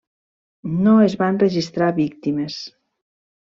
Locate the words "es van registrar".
1.09-1.93